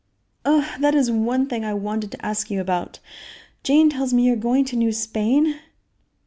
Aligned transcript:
"Oh! 0.45 0.67
that 0.79 0.95
is 0.95 1.11
one 1.11 1.45
thing 1.45 1.63
I 1.63 1.75
wanted 1.75 2.11
to 2.13 2.25
ask 2.25 2.49
you 2.49 2.59
about. 2.59 2.97
Jane 3.61 3.91
tells 3.91 4.15
me 4.15 4.23
you 4.23 4.33
are 4.33 4.35
going 4.35 4.65
to 4.65 4.75
New 4.75 4.91
Spain?" 4.91 5.59